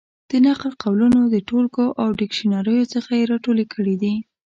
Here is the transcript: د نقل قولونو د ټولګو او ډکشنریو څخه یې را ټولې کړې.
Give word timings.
د 0.29 0.31
نقل 0.47 0.71
قولونو 0.83 1.19
د 1.33 1.35
ټولګو 1.49 1.87
او 2.01 2.09
ډکشنریو 2.19 2.91
څخه 2.93 3.11
یې 3.19 3.23
را 3.31 3.37
ټولې 3.45 3.65
کړې. 3.73 3.93